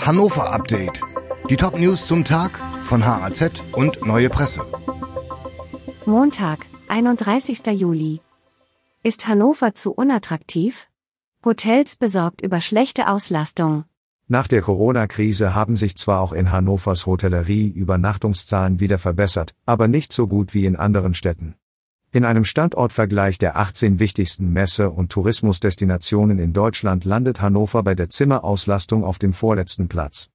Hannover 0.00 0.50
Update. 0.50 1.02
Die 1.50 1.56
Top 1.56 1.78
News 1.78 2.06
zum 2.06 2.24
Tag 2.24 2.58
von 2.80 3.04
HAZ 3.04 3.62
und 3.72 4.04
Neue 4.06 4.30
Presse. 4.30 4.62
Montag, 6.06 6.60
31. 6.88 7.66
Juli. 7.66 8.20
Ist 9.02 9.28
Hannover 9.28 9.74
zu 9.74 9.92
unattraktiv? 9.92 10.88
Hotels 11.44 11.96
besorgt 11.96 12.40
über 12.40 12.60
schlechte 12.60 13.08
Auslastung. 13.08 13.84
Nach 14.26 14.48
der 14.48 14.62
Corona-Krise 14.62 15.54
haben 15.54 15.76
sich 15.76 15.96
zwar 15.96 16.20
auch 16.20 16.32
in 16.32 16.50
Hannovers 16.50 17.04
Hotellerie 17.04 17.68
Übernachtungszahlen 17.68 18.80
wieder 18.80 18.98
verbessert, 18.98 19.54
aber 19.66 19.86
nicht 19.86 20.12
so 20.12 20.26
gut 20.26 20.54
wie 20.54 20.64
in 20.64 20.76
anderen 20.76 21.14
Städten. 21.14 21.56
In 22.12 22.24
einem 22.24 22.44
Standortvergleich 22.44 23.38
der 23.38 23.56
18 23.56 24.00
wichtigsten 24.00 24.52
Messe- 24.52 24.90
und 24.90 25.12
Tourismusdestinationen 25.12 26.40
in 26.40 26.52
Deutschland 26.52 27.04
landet 27.04 27.40
Hannover 27.40 27.84
bei 27.84 27.94
der 27.94 28.08
Zimmerauslastung 28.08 29.04
auf 29.04 29.20
dem 29.20 29.32
vorletzten 29.32 29.86
Platz. 29.86 30.28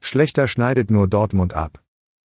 Schlechter 0.00 0.48
schneidet 0.48 0.90
nur 0.90 1.06
Dortmund 1.06 1.52
ab. 1.52 1.82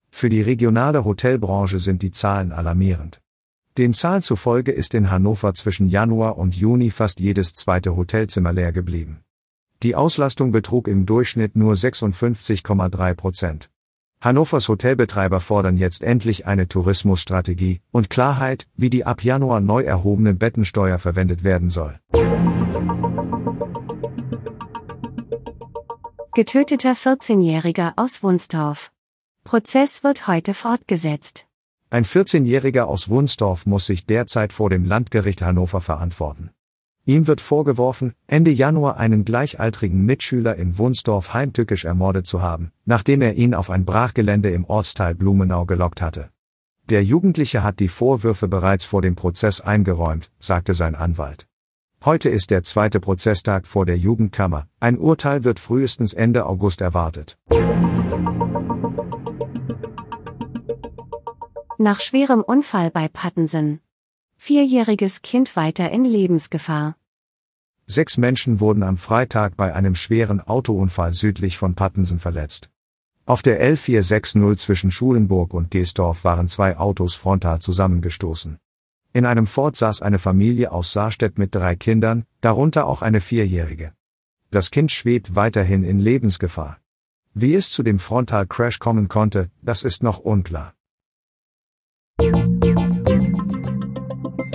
Für 0.09 0.29
die 0.29 0.41
regionale 0.41 1.03
Hotelbranche 1.03 1.79
sind 1.79 2.02
die 2.02 2.12
Zahlen 2.12 2.53
alarmierend. 2.53 3.20
Den 3.77 3.93
Zahlen 3.93 4.21
zufolge 4.21 4.71
ist 4.71 4.93
in 4.93 5.12
Hannover 5.12 5.54
zwischen 5.54 5.90
Januar 5.90 6.38
und 6.38 6.55
Juni 6.55 6.90
fast 6.90 7.20
jedes 7.20 7.54
zweite 7.55 7.98
Hotelzimmer 7.98 8.54
leer 8.54 8.71
geblieben. 8.71 9.20
Die 9.81 9.95
Auslastung 9.95 10.54
betrug 10.54 10.88
im 10.88 11.05
Durchschnitt 11.05 11.57
nur 11.57 11.73
56,3 11.73 13.15
Prozent. 13.15 13.70
Hannovers 14.23 14.70
Hotelbetreiber 14.70 15.41
fordern 15.41 15.76
jetzt 15.76 16.02
endlich 16.02 16.48
eine 16.48 16.70
Tourismusstrategie 16.70 17.82
und 17.91 18.09
Klarheit, 18.09 18.68
wie 18.77 18.90
die 18.90 19.04
ab 19.05 19.22
Januar 19.22 19.59
neu 19.59 19.84
erhobene 19.84 20.34
Bettensteuer 20.34 20.98
verwendet 20.98 21.44
werden 21.44 21.70
soll. 21.70 21.99
Getöteter 26.34 26.94
14-Jähriger 26.94 27.94
aus 27.98 28.23
Wunstorf. 28.23 28.93
Prozess 29.43 30.05
wird 30.05 30.26
heute 30.26 30.54
fortgesetzt. 30.54 31.46
Ein 31.90 32.05
14-Jähriger 32.05 32.84
aus 32.84 33.10
Wunstorf 33.10 33.65
muss 33.65 33.87
sich 33.87 34.05
derzeit 34.05 34.54
vor 34.54 34.70
dem 34.70 34.85
Landgericht 34.85 35.41
Hannover 35.41 35.82
verantworten. 35.82 36.52
Ihm 37.05 37.27
wird 37.27 37.41
vorgeworfen, 37.41 38.13
Ende 38.27 38.49
Januar 38.49 38.96
einen 38.96 39.26
gleichaltrigen 39.26 40.05
Mitschüler 40.05 40.55
in 40.55 40.77
Wunsdorf 40.77 41.34
heimtückisch 41.34 41.84
ermordet 41.84 42.26
zu 42.26 42.41
haben, 42.41 42.71
nachdem 42.85 43.21
er 43.21 43.34
ihn 43.34 43.54
auf 43.54 43.70
ein 43.70 43.84
Brachgelände 43.84 44.51
im 44.51 44.63
Ortsteil 44.63 45.13
Blumenau 45.13 45.65
gelockt 45.65 46.01
hatte. 46.01 46.29
Der 46.90 47.04
Jugendliche 47.04 47.62
hat 47.62 47.81
die 47.81 47.90
Vorwürfe 47.90 48.48
bereits 48.48 48.85
vor 48.85 49.01
dem 49.01 49.15
Prozess 49.15 49.59
eingeräumt, 49.59 50.31
sagte 50.40 50.74
sein 50.74 50.96
Anwalt. 50.96 51.46
Heute 52.05 52.29
ist 52.29 52.51
der 52.51 52.63
zweite 52.63 53.01
Prozesstag 53.01 53.68
vor 53.68 53.85
der 53.85 53.98
Jugendkammer, 53.98 54.68
ein 54.79 54.98
Urteil 54.98 55.43
wird 55.43 55.59
frühestens 55.59 56.13
Ende 56.13 56.46
August 56.46 56.79
erwartet. 56.79 57.37
Nach 61.77 61.99
schwerem 61.99 62.41
Unfall 62.41 62.91
bei 62.91 63.09
Pattensen. 63.09 63.81
Vierjähriges 64.46 65.22
Kind 65.22 65.56
weiter 65.56 65.90
in 65.91 66.03
Lebensgefahr. 66.03 66.97
Sechs 67.86 68.18
Menschen 68.18 68.59
wurden 68.59 68.84
am 68.84 68.97
Freitag 68.97 69.56
bei 69.56 69.74
einem 69.74 69.96
schweren 69.96 70.41
Autounfall 70.41 71.13
südlich 71.13 71.58
von 71.58 71.75
Pattensen 71.75 72.19
verletzt. 72.19 72.69
Auf 73.25 73.41
der 73.41 73.66
L460 73.74 74.58
zwischen 74.58 74.91
Schulenburg 74.91 75.53
und 75.53 75.72
Geesdorf 75.72 76.25
waren 76.25 76.50
zwei 76.50 76.75
Autos 76.75 77.16
frontal 77.16 77.59
zusammengestoßen. 77.59 78.58
In 79.14 79.25
einem 79.25 79.47
Ford 79.47 79.78
saß 79.78 80.02
eine 80.02 80.19
Familie 80.19 80.74
aus 80.74 80.91
Saarstedt 80.91 81.38
mit 81.38 81.56
drei 81.56 81.78
Kindern, 81.78 82.25
darunter 82.41 82.86
auch 82.86 83.02
eine 83.02 83.22
Vierjährige. 83.22 83.94
Das 84.52 84.72
Kind 84.72 84.91
schwebt 84.91 85.38
weiterhin 85.38 85.86
in 85.86 86.00
Lebensgefahr. 86.00 86.80
Wie 87.34 87.56
es 87.56 87.72
zu 87.72 87.81
dem 87.81 87.97
Frontalcrash 87.97 88.80
kommen 88.80 89.08
konnte, 89.08 89.50
das 89.62 89.84
ist 89.84 90.03
noch 90.03 90.19
unklar. 90.19 90.74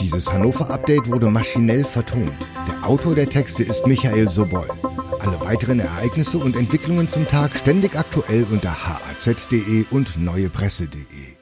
Dieses 0.08 0.32
Hannover-Update 0.32 1.10
wurde 1.10 1.26
maschinell 1.26 1.84
vertont. 1.84 2.32
Der 2.66 2.82
Autor 2.82 3.14
der 3.14 3.28
Texte 3.28 3.62
ist 3.62 3.86
Michael 3.86 4.30
Sobol. 4.30 4.66
Alle 5.20 5.38
weiteren 5.42 5.80
Ereignisse 5.80 6.38
und 6.38 6.56
Entwicklungen 6.56 7.10
zum 7.10 7.28
Tag 7.28 7.54
ständig 7.54 7.94
aktuell 7.94 8.47
unter 8.50 8.70
haz.de 8.70 9.84
und 9.91 10.16
neuepresse.de. 10.16 11.38